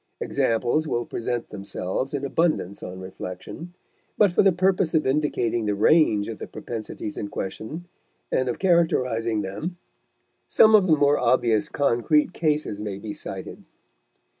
Examples 0.19 0.87
will 0.87 1.05
present 1.05 1.49
themselves 1.49 2.15
in 2.15 2.25
abundance 2.25 2.81
on 2.81 2.99
reflection, 2.99 3.75
but 4.17 4.31
for 4.31 4.41
the 4.41 4.51
purpose 4.51 4.95
of 4.95 5.05
indicating 5.05 5.67
the 5.67 5.75
range 5.75 6.27
of 6.27 6.39
the 6.39 6.47
propensities 6.47 7.17
in 7.17 7.27
question 7.27 7.85
and 8.31 8.49
of 8.49 8.57
characterizing 8.57 9.43
them, 9.43 9.77
some 10.47 10.73
of 10.73 10.87
the 10.87 10.97
more 10.97 11.19
obvious 11.19 11.69
concrete 11.69 12.33
cases 12.33 12.81
may 12.81 12.97
be 12.97 13.13
cited. 13.13 13.63